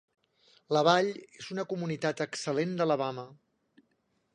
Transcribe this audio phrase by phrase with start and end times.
[0.77, 3.31] La vall és una "Comunitat excel·lent d'Alabama".